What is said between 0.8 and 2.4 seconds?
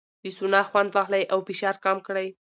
واخلئ او فشار کم کړئ.